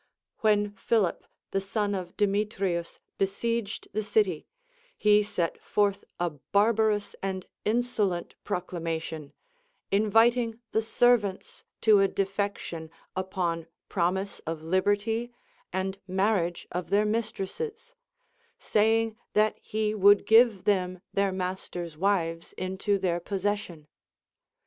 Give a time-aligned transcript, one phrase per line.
[0.43, 4.45] AVhen Philip, the son of Demetrius, besieged the citv,
[4.97, 9.31] he set forth a barbarous and insolent proclamation,
[9.91, 15.31] inviting the servants to a defection upon promise of liberty
[15.71, 17.93] and marriage of their mistresses,
[18.57, 23.85] saying that he would give them their masters' wives into their possession.